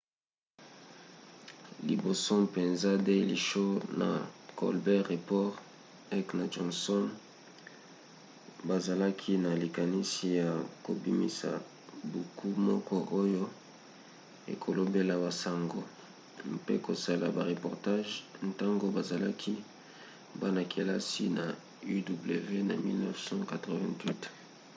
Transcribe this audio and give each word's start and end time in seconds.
liboso 1.87 2.31
mpenza 2.47 2.91
daily 3.07 3.37
show 3.47 3.71
na 4.01 4.09
colbert 4.59 5.05
report 5.13 5.53
heck 6.11 6.27
na 6.39 6.45
johnson 6.53 7.05
bazalaki 8.69 9.33
na 9.45 9.51
likanisi 9.63 10.27
ya 10.41 10.49
kobimisa 10.85 11.49
buku 12.11 12.47
moko 12.67 12.95
oyo 13.23 13.43
ekolobelaka 14.53 15.21
basango- 15.25 15.81
mpe 16.55 16.75
kosala 16.85 17.25
bareportage- 17.37 18.11
ntango 18.49 18.85
bazalaki 18.97 19.53
bana-kelasi 20.39 21.25
na 21.37 21.45
uw 21.93 22.01
na 22.69 22.75
1988 23.11 24.29